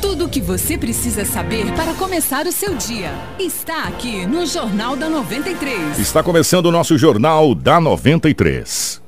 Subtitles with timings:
[0.00, 4.94] Tudo o que você precisa saber para começar o seu dia está aqui no Jornal
[4.94, 5.98] da 93.
[5.98, 9.07] Está começando o nosso Jornal da 93.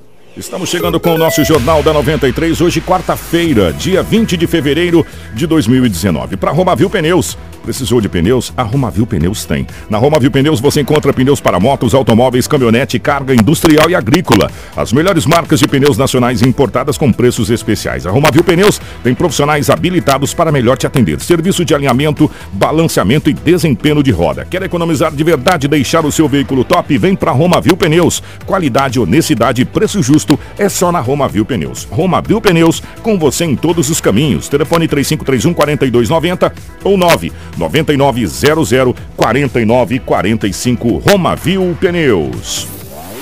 [0.35, 5.45] Estamos chegando com o nosso Jornal da 93, hoje quarta-feira, dia 20 de fevereiro de
[5.45, 6.37] 2019.
[6.37, 7.37] Para Romavil Pneus.
[7.63, 8.51] Precisou de pneus?
[8.57, 9.67] A Romavil Pneus tem.
[9.87, 14.49] Na Romavil Pneus você encontra pneus para motos, automóveis, caminhonete, carga industrial e agrícola.
[14.75, 18.07] As melhores marcas de pneus nacionais importadas com preços especiais.
[18.07, 21.21] A Romavil Pneus tem profissionais habilitados para melhor te atender.
[21.21, 24.43] Serviço de alinhamento, balanceamento e desempenho de roda.
[24.49, 26.97] Quer economizar de verdade e deixar o seu veículo top?
[26.97, 28.23] Vem para Romavil Pneus.
[28.43, 30.20] Qualidade, honestidade e preço justo
[30.57, 31.87] é só na Romavil Pneus.
[31.89, 34.47] Romavil Pneus, com você em todos os caminhos.
[34.47, 38.69] Telefone 3531 4290 ou 9 9900
[39.15, 42.67] 4945 Romavil Pneus.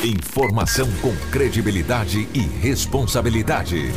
[0.03, 3.91] Informação com credibilidade e responsabilidade.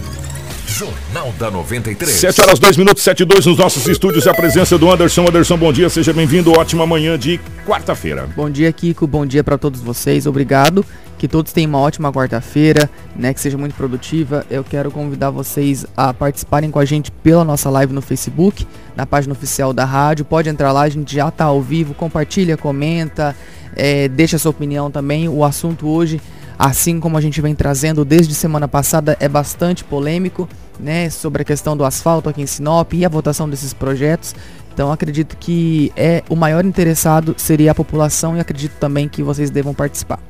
[0.73, 2.11] Jornal da 93.
[2.19, 4.27] 7 horas 2 minutos, 7 e 2 nos nossos estúdios.
[4.27, 5.27] A presença do Anderson.
[5.29, 6.51] Anderson, bom dia, seja bem-vindo.
[6.51, 8.27] Ótima manhã de quarta-feira.
[8.34, 9.06] Bom dia, Kiko.
[9.06, 10.27] Bom dia para todos vocês.
[10.27, 10.83] Obrigado.
[11.19, 13.34] Que todos tenham uma ótima quarta-feira, né?
[13.34, 14.47] Que seja muito produtiva.
[14.51, 19.05] Eu quero convidar vocês a participarem com a gente pela nossa live no Facebook, na
[19.05, 20.25] página oficial da rádio.
[20.25, 21.92] Pode entrar lá, a gente já tá ao vivo.
[21.92, 23.36] Compartilha, comenta,
[23.77, 25.29] é, deixa sua opinião também.
[25.29, 26.19] O assunto hoje,
[26.63, 31.11] assim como a gente vem trazendo desde semana passada, é bastante polêmico, né?
[31.11, 34.33] Sobre a questão do asfalto aqui em Sinop e a votação desses projetos.
[34.73, 39.51] Então acredito que é o maior interessado seria a população e acredito também que vocês
[39.51, 40.21] devam participar.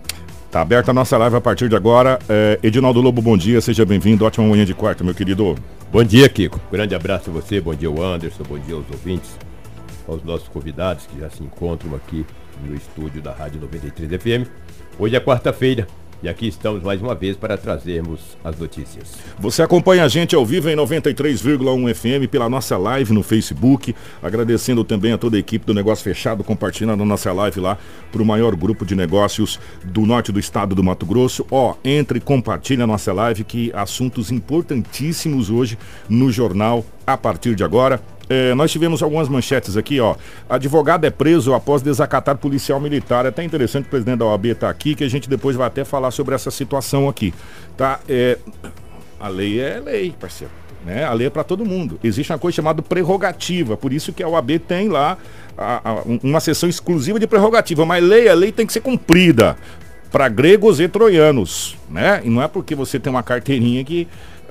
[0.51, 2.19] Tá aberta a nossa live a partir de agora.
[2.27, 4.25] É, Edinaldo Lobo, bom dia, seja bem-vindo.
[4.25, 5.55] Ótima manhã de quarta, meu querido.
[5.93, 6.59] Bom dia, Kiko.
[6.73, 9.31] Grande abraço a você, bom dia ao Anderson, bom dia aos ouvintes,
[10.09, 12.25] aos nossos convidados que já se encontram aqui
[12.67, 14.49] no estúdio da Rádio 93 FM.
[14.99, 15.87] Hoje é quarta-feira
[16.23, 19.15] e aqui estamos mais uma vez para trazermos as notícias.
[19.41, 23.95] Você acompanha a gente ao vivo em 93,1 FM pela nossa live no Facebook.
[24.23, 27.77] Agradecendo também a toda a equipe do Negócio Fechado, compartilhando a nossa live lá
[28.13, 31.45] para o maior grupo de negócios do norte do estado do Mato Grosso.
[31.51, 35.77] Ó, entre e compartilhe a nossa live, que assuntos importantíssimos hoje
[36.09, 38.01] no jornal a partir de agora.
[38.33, 40.17] É, nós tivemos algumas manchetes aqui, ó.
[40.49, 43.27] Advogado é preso após desacatar policial militar.
[43.27, 45.67] É até interessante o presidente da OAB estar tá aqui, que a gente depois vai
[45.67, 47.35] até falar sobre essa situação aqui.
[47.77, 48.01] Tá?
[48.09, 48.39] É,
[49.21, 50.51] a lei é lei, parceiro.
[50.83, 51.05] Né?
[51.05, 52.01] A lei é para todo mundo.
[52.03, 55.19] Existe uma coisa chamada prerrogativa, por isso que a OAB tem lá
[55.57, 57.85] a, a, uma sessão exclusiva de prerrogativa.
[57.85, 59.59] Mas lei, a lei tem que ser cumprida
[60.11, 62.23] para gregos e troianos, né?
[62.25, 64.09] E não é porque você tem uma carteirinha que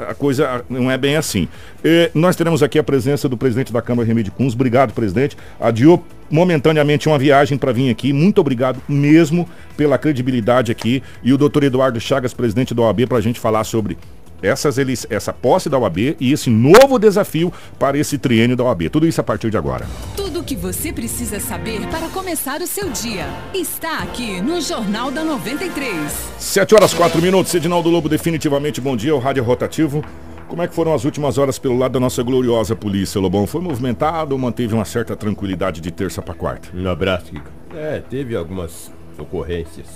[0.08, 1.48] a coisa não é bem assim.
[1.84, 4.54] E nós teremos aqui a presença do presidente da Câmara, Remédio Kunz.
[4.54, 5.38] Obrigado, presidente.
[5.60, 8.14] Adiou momentaneamente uma viagem para vir aqui.
[8.14, 11.04] Muito obrigado mesmo pela credibilidade aqui.
[11.24, 13.98] E o doutor Eduardo Chagas, presidente da OAB, para a gente falar sobre
[14.42, 18.90] essas, eles, essa posse da OAB e esse novo desafio para esse triênio da OAB.
[18.90, 19.88] Tudo isso a partir de agora.
[20.16, 25.12] Tudo o que você precisa saber para começar o seu dia está aqui no Jornal
[25.12, 26.12] da 93.
[26.38, 27.54] 7 horas 4 minutos.
[27.54, 29.16] Edinaldo Lobo, definitivamente bom dia.
[29.16, 30.04] O Rádio Rotativo.
[30.48, 33.48] Como é que foram as últimas horas pelo lado da nossa gloriosa polícia, Lobão?
[33.48, 36.68] Foi movimentado ou manteve uma certa tranquilidade de terça para quarta?
[36.76, 37.50] Um abraço, Kiko.
[37.74, 39.88] É, teve algumas ocorrências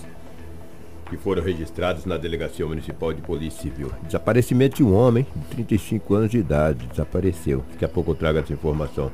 [1.09, 3.91] que foram registrados na Delegacia Municipal de Polícia Civil.
[4.03, 7.63] Desaparecimento de um homem de 35 anos de idade, desapareceu.
[7.71, 9.11] Daqui a pouco eu trago essa informação.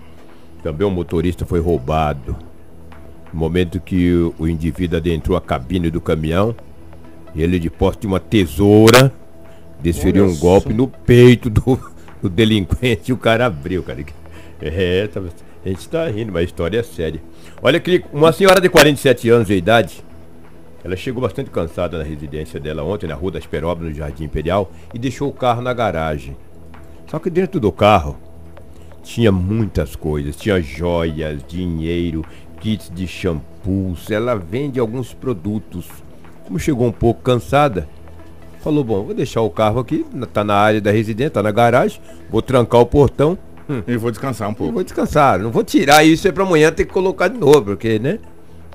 [0.64, 2.36] Também um motorista foi roubado.
[3.34, 6.56] No momento que o, indivíduo adentrou a cabine do caminhão,
[7.36, 9.12] ele de posse de uma tesoura
[9.82, 11.80] desferiu um golpe no peito do,
[12.22, 14.04] do delinquente e o cara abriu, cara.
[14.62, 15.22] É, tá,
[15.66, 17.22] a gente tá rindo, mas a história é séria.
[17.62, 20.04] Olha que uma senhora de 47 anos de idade,
[20.84, 24.72] ela chegou bastante cansada na residência dela ontem, na Rua das Perobras, no Jardim Imperial,
[24.94, 26.36] e deixou o carro na garagem.
[27.08, 28.18] Só que dentro do carro
[29.04, 32.26] tinha muitas coisas, tinha joias, dinheiro,
[32.60, 35.88] kits de shampoos, ela vende alguns produtos.
[36.46, 37.88] Como chegou um pouco cansada,
[38.62, 42.02] falou, bom, vou deixar o carro aqui, tá na área da residência, tá na garagem,
[42.30, 43.38] vou trancar o portão.
[43.70, 44.74] Hum, e vou descansar um pouco.
[44.74, 48.00] vou descansar, não vou tirar isso aí pra amanhã ter que colocar de novo, porque,
[48.00, 48.20] né?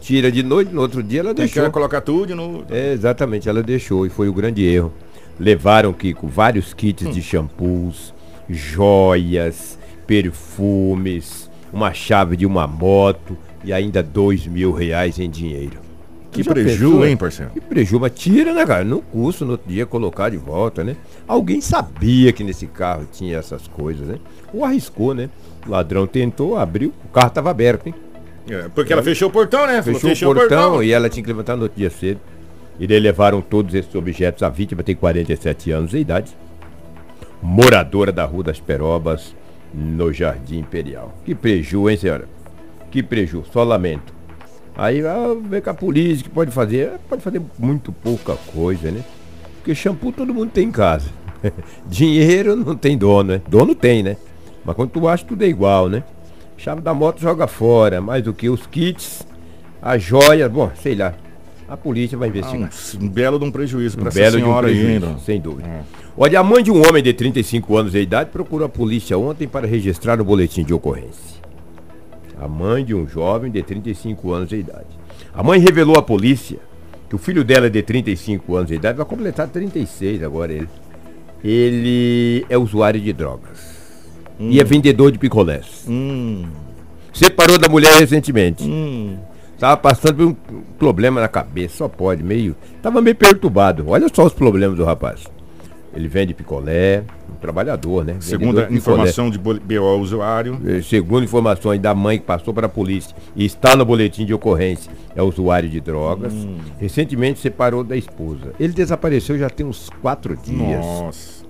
[0.01, 1.65] Tira de noite, no outro dia ela Tem deixou.
[1.65, 2.65] que colocar tudo no.
[2.71, 4.93] É, exatamente, ela deixou e foi o grande erro.
[5.39, 7.11] Levaram, Kiko, vários kits hum.
[7.11, 8.15] de shampoos,
[8.49, 15.87] joias, perfumes, uma chave de uma moto e ainda dois mil reais em dinheiro.
[16.31, 17.53] Que preju, hein, parceiro?
[17.53, 18.85] Que preju, mas tira, né, cara?
[18.85, 20.95] Não custa no outro dia colocar de volta, né?
[21.27, 24.19] Alguém sabia que nesse carro tinha essas coisas, né?
[24.53, 25.31] Ou arriscou, né?
[25.67, 27.95] O ladrão tentou, abriu, o carro estava aberto, hein?
[28.49, 29.83] É, porque ela fechou o portão, né?
[29.83, 32.21] Falou, Fechou, o portão, e ela tinha que levantar no outro dia cedo.
[32.79, 34.43] E daí levaram todos esses objetos.
[34.43, 36.37] A vítima tem 47 anos de idade.
[37.43, 39.35] Moradora da Rua das Perobas,
[39.75, 41.15] no Jardim Imperial.
[41.25, 42.29] Que preju, hein, senhora?
[42.91, 44.15] Que preju, só lamento.
[44.77, 46.93] Aí ah, vem com a polícia que pode fazer.
[47.09, 49.03] Pode fazer muito pouca coisa, né?
[49.57, 51.09] Porque shampoo todo mundo tem em casa.
[51.87, 53.43] Dinheiro não tem dono, né?
[53.49, 54.17] Dono tem, né?
[54.65, 56.05] Mas quando tu acha, tudo é igual, né?
[56.57, 58.01] Chave da moto joga fora.
[58.01, 59.27] Mais do que os kits,
[59.81, 61.15] a joia, bom, sei lá.
[61.69, 62.71] A polícia vai Ah, investigar.
[63.01, 65.07] um, um belo de um prejuízo pra Um essa belo de um senhora aí, prejuízo,
[65.07, 65.19] ainda.
[65.19, 65.69] sem dúvida.
[66.17, 69.49] Olha, a mãe de um homem de 35 anos de idade procurou a polícia ontem
[69.49, 71.37] para registrar o boletim de ocorrência.
[72.41, 74.87] A mãe de um jovem de 35 anos de idade.
[75.35, 76.59] A mãe revelou à polícia
[77.09, 80.69] que o filho dela de 35 anos de idade vai completar 36 agora ele.
[81.43, 83.76] Ele é usuário de drogas.
[84.39, 85.85] E é vendedor de picolés.
[85.89, 86.45] Hum,
[87.13, 88.63] Separou da mulher recentemente.
[88.65, 89.17] hum.
[89.59, 92.55] Tava passando por um problema na cabeça, só pode, meio.
[92.83, 93.87] Tava meio perturbado.
[93.89, 95.25] Olha só os problemas do rapaz.
[95.95, 98.17] Ele vende picolé, um trabalhador, né?
[98.21, 102.69] Segundo a informação de BO usuário, Eh, Segundo informações da mãe que passou para a
[102.69, 106.35] polícia e está no boletim de ocorrência, é usuário de drogas.
[106.35, 106.59] Hum.
[106.79, 108.53] Recentemente separou da esposa.
[108.61, 110.85] Ele desapareceu já tem uns quatro dias.
[110.85, 111.46] nossa.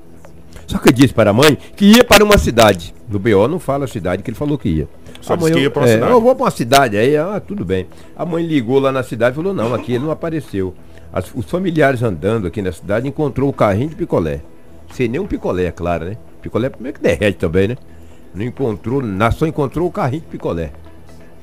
[0.67, 2.95] Só que disse para a mãe que ia para uma cidade.
[3.09, 4.89] No BO não fala a cidade que ele falou que ia.
[5.21, 6.13] Só A mãe, que ia pra uma é, cidade.
[6.13, 6.97] Eu vou para uma cidade.
[6.97, 7.87] Aí, ah, tudo bem.
[8.17, 10.75] A mãe ligou lá na cidade e falou: não, aqui ele não apareceu.
[11.13, 14.41] As- os familiares andando aqui na cidade encontrou o carrinho de picolé.
[14.93, 16.17] Sem nem um picolé, é claro, né?
[16.43, 17.77] Picolé primeiro que derrete também, né?
[18.35, 20.73] Não encontrou, na- só encontrou o carrinho de picolé.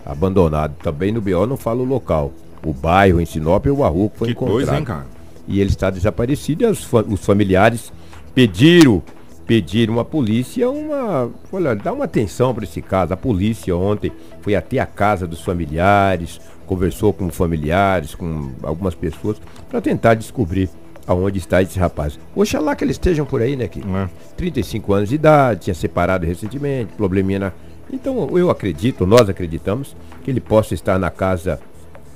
[0.06, 0.76] Abandonado.
[0.84, 2.32] Também no BO não fala o local.
[2.66, 5.06] O bairro em Sinop ou a rua que foi Que encontrado coisa, hein, cara?
[5.48, 7.92] e ele está desaparecido e os familiares
[8.34, 9.02] pediram
[9.46, 14.56] pediram à polícia uma olha dá uma atenção para esse caso a polícia ontem foi
[14.56, 20.70] até a casa dos familiares conversou com familiares com algumas pessoas para tentar descobrir
[21.06, 24.10] aonde está esse rapaz oxalá que eles estejam por aí né que Não é?
[24.38, 27.52] 35 anos de idade tinha separado recentemente probleminha na
[27.92, 29.94] então eu acredito nós acreditamos
[30.24, 31.60] que ele possa estar na casa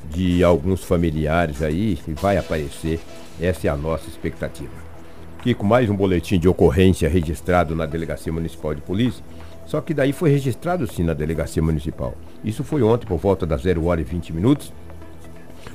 [0.09, 2.99] de alguns familiares aí e vai aparecer.
[3.39, 4.86] Essa é a nossa expectativa.
[5.47, 9.23] Kiko, mais um boletim de ocorrência registrado na Delegacia Municipal de Polícia.
[9.65, 12.15] Só que daí foi registrado sim na Delegacia Municipal.
[12.43, 14.73] Isso foi ontem por volta das 0 hora e 20 minutos,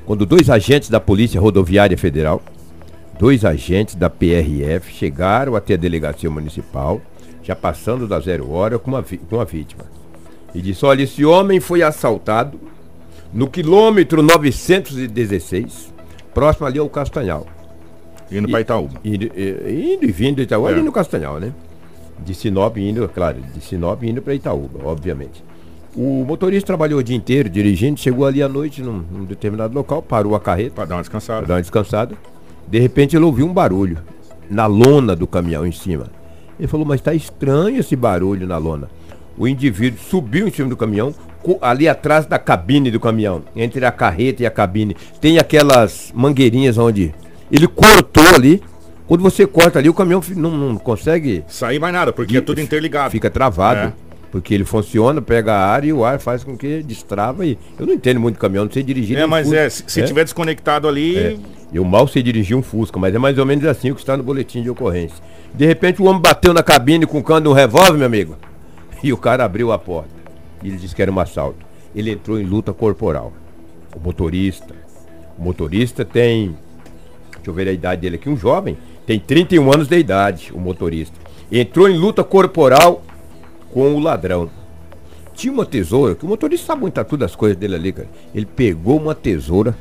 [0.04, 2.42] quando dois agentes da Polícia Rodoviária Federal,
[3.18, 7.00] dois agentes da PRF chegaram até a Delegacia Municipal,
[7.42, 9.84] já passando da zero hora com uma, com uma vítima.
[10.54, 12.60] E disse, olha, esse homem foi assaltado
[13.32, 15.94] no quilômetro 916,
[16.34, 17.46] próximo ali ao Castanhal.
[18.32, 19.00] Indo pra Itaúba.
[19.04, 20.74] Indo, e- indo e vindo de Itaúba, É.
[20.74, 21.52] ali no Castanhal, né?
[22.24, 25.42] De Sinop indo, claro, de Sinop indo para Itaúba, obviamente.
[25.94, 30.00] O motorista trabalhou o dia inteiro dirigindo, chegou ali à noite num, num determinado local,
[30.00, 31.46] parou a carreta Pra dar uma para descansada.
[31.46, 32.14] dar uma descansada.
[32.68, 33.98] De repente ele ouviu um barulho
[34.48, 36.06] na lona do caminhão em cima.
[36.58, 38.88] Ele falou, mas está estranho esse barulho na lona.
[39.36, 41.14] O indivíduo subiu em cima do caminhão,
[41.60, 46.78] ali atrás da cabine do caminhão, entre a carreta e a cabine, tem aquelas mangueirinhas
[46.78, 47.12] onde
[47.52, 48.62] ele cortou ali.
[49.06, 52.60] Quando você corta ali, o caminhão não, não consegue, Sair mais nada, porque é tudo
[52.60, 53.10] interligado.
[53.10, 53.80] fica travado.
[53.88, 53.92] É.
[54.30, 57.58] Porque ele funciona, pega ar e o ar faz com que destrava e.
[57.78, 59.18] Eu não entendo muito caminhão, não sei dirigir.
[59.18, 59.60] É, mas Fusca.
[59.60, 60.04] é, se, se É.
[60.04, 61.36] tiver desconectado ali, É.
[61.74, 64.16] Eu mal sei dirigir um Fusca, mas é mais ou menos assim o que está
[64.16, 65.16] no boletim de ocorrência.
[65.54, 68.36] De repente o homem bateu na cabine com o cano de um revólver, meu amigo.
[69.04, 70.10] E o cara abriu a porta.
[70.62, 71.58] E ele disse que era um assalto.
[71.94, 73.32] Ele entrou em luta corporal.
[73.96, 74.74] O motorista.
[75.36, 76.56] O motorista tem.
[77.42, 78.28] Deixa eu ver a idade dele aqui.
[78.30, 78.78] Um jovem.
[79.04, 81.18] Tem 31 anos de idade, o motorista.
[81.50, 83.02] Entrou em luta corporal
[83.72, 84.48] com o ladrão.
[85.34, 88.08] Tinha uma tesoura, que o motorista sabe tá tudo as coisas dele ali, cara.
[88.32, 89.74] Ele pegou uma tesoura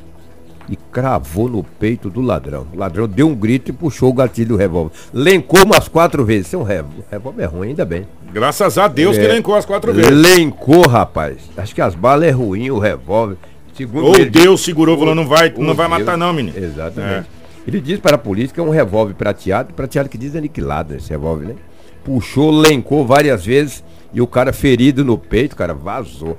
[0.68, 2.66] e cravou no peito do ladrão.
[2.74, 4.92] O ladrão deu um grito e puxou o gatilho do revólver.
[5.14, 6.48] Lencou umas quatro vezes.
[6.48, 7.04] Isso é um revólver.
[7.12, 8.08] revólver é ruim, ainda bem.
[8.34, 9.26] graças a Deus que É.
[9.26, 10.10] elencou as quatro vezes.
[10.10, 11.38] Lencou, rapaz.
[11.58, 13.36] Acho que as balas é ruim, o revólver.
[13.76, 16.00] Segundo Ou ele- Deus segurou, falou, não vai, não vai Deus.
[16.00, 16.58] matar não, menino.
[16.58, 17.28] Exatamente.
[17.68, 21.10] Ele diz para a polícia que é um revólver prateado, prateado que diz aniquilado esse
[21.10, 21.56] revólver, né?
[22.04, 26.38] Puxou, lencou várias vezes e o cara ferido no peito, cara, vazou.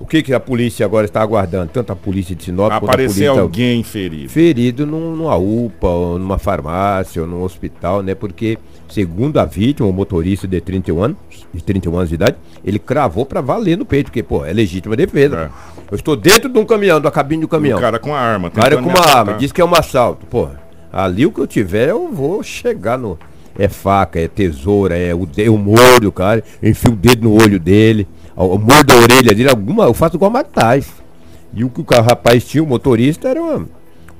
[0.00, 1.70] O que, que a polícia agora está aguardando?
[1.72, 4.28] Tanto a polícia de Sinop quanto a Aparecer polícia alguém ferido.
[4.28, 8.12] ferido num- numa UPA, ou numa farmácia, ou num hospital, né?
[8.14, 11.16] Porque, segundo a vítima, o motorista de 31 anos,
[11.54, 14.96] de 31 anos de idade, ele cravou pra valer no peito, porque, pô, é legítima
[14.96, 15.50] defesa.
[15.90, 17.78] Eu estou dentro de um caminhão, da cabine do caminhão.
[17.78, 18.48] O cara com a arma.
[18.48, 20.26] O cara com uma arma, diz que é um assalto.
[20.26, 20.48] Pô,
[20.94, 23.18] ali o que eu tiver, eu vou chegar no.
[23.58, 27.40] É faca, é tesoura, é o, de- eu mordo o cara, enfio o dedo no
[27.40, 30.92] olho dele, eu mordo a orelha dele, alguma, eu faço igual Matais.
[31.52, 33.68] E o que o rapaz tinha, o motorista, era uma,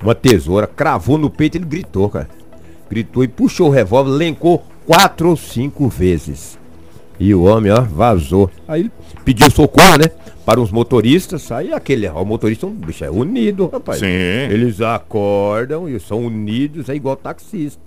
[0.01, 2.29] uma tesoura, cravou no peito, ele gritou, cara.
[2.89, 6.57] Gritou e puxou o revólver, lencou quatro ou cinco vezes.
[7.19, 8.51] E o homem, ó, vazou.
[8.67, 8.91] Aí
[9.25, 10.07] pediu socorro, né?
[10.45, 11.51] Para os motoristas.
[11.53, 14.01] Aí aquele, ó, o motorista, é um bicho é unido, rapaz.
[14.01, 14.07] Sim.
[14.07, 17.81] Eles acordam e são unidos, é igual taxista.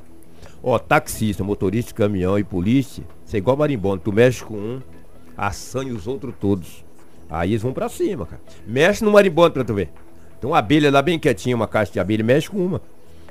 [0.63, 4.01] Ó, taxista, motorista caminhão e polícia, você é igual marimbondo.
[4.03, 4.81] Tu mexe com um,
[5.37, 6.83] assanha os outros todos.
[7.29, 8.41] Aí eles vão pra cima, cara.
[8.65, 9.89] Mexe no marimbondo pra tu ver.
[10.39, 12.81] Tem uma abelha lá bem quietinha, uma caixa de abelha, mexe com uma.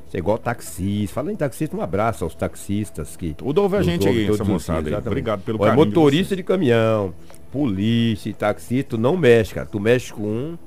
[0.09, 1.15] Você é igual taxista.
[1.15, 3.35] Falando em taxista, um abraço aos taxistas que.
[3.35, 5.07] Tudo ouve a gente aí, essa moçada dias, aí.
[5.07, 7.13] Obrigado pelo Olha, carinho de motorista de, caminhão,
[7.51, 9.67] polícia e taxista, tu não mexe, cara.
[9.67, 10.59] Tu mexe com um,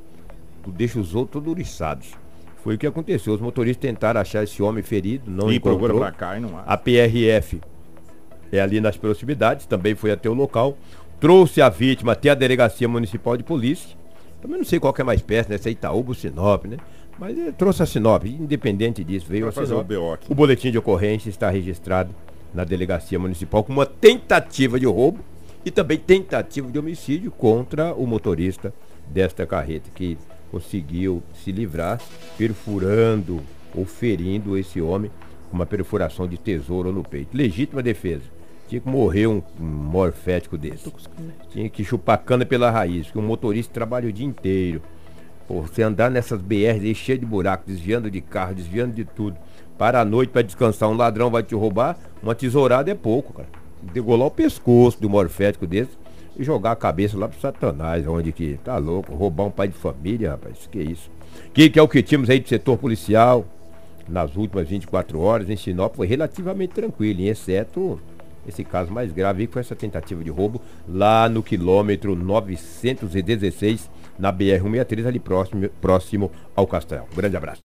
[0.64, 2.10] tu deixa os outros todos uriçados.
[2.64, 3.34] Foi o que aconteceu.
[3.34, 6.00] Os motoristas tentaram achar esse homem ferido, não E procura encontrou.
[6.00, 6.64] pra cá e não há.
[6.64, 7.62] A PRF
[8.52, 10.78] é ali nas proximidades, também foi até o local.
[11.20, 13.98] Trouxe a vítima até a Delegacia Municipal de Polícia.
[14.42, 15.58] Também não sei qual que é mais perto, né?
[15.58, 16.78] Se é Itaúba ou Sinop, né?
[17.20, 19.92] Mas eh, trouxe a Sinop, independente disso, veio Vai a fazer Sinop.
[20.28, 20.32] o.
[20.32, 22.16] O boletim de ocorrência está registrado
[22.54, 25.20] na Delegacia Municipal com uma tentativa de roubo
[25.66, 28.74] e também tentativa de homicídio contra o motorista
[29.08, 30.18] desta carreta, que
[30.52, 32.02] conseguiu se livrar
[32.38, 33.42] perfurando
[33.76, 35.12] ou ferindo esse homem
[35.50, 37.36] com uma perfuração de tesouro no peito.
[37.36, 38.24] Legítima defesa.
[38.68, 40.92] Tinha que morrer um, um morfético desse.
[41.52, 44.82] Tinha que chupar cana pela raiz, porque um motorista trabalha o dia inteiro.
[45.50, 49.36] Você andar nessas BRs aí de buraco, desviando de carro, desviando de tudo.
[49.78, 53.50] Para a noite para descansar, um ladrão vai te roubar, uma tesourada é pouco, cara.
[53.82, 55.98] Degolar o pescoço do morfético desse
[56.38, 59.74] e jogar a cabeça lá pro satanás, onde que tá louco, roubar um pai de
[59.74, 61.10] família, rapaz, que isso.
[61.54, 63.46] Que, que é o que tínhamos aí do setor policial
[64.08, 68.00] nas últimas 24 horas em Sinop foi relativamente tranquilo, exceto
[68.48, 73.90] esse caso mais grave que foi essa tentativa de roubo lá no quilômetro 916
[74.20, 77.08] na BR-163 ali próximo, próximo ao Castelo.
[77.12, 77.58] Um grande abraço.